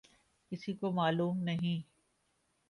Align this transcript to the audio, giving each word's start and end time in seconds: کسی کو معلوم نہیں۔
کسی 0.51 0.73
کو 0.73 0.91
معلوم 0.91 1.37
نہیں۔ 1.43 1.81